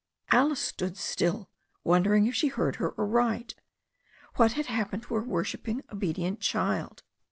[0.31, 1.51] Alice stood still,
[1.83, 3.53] wondering if she heard her aright.
[4.35, 7.03] What had happened to her worshipping, obedient child?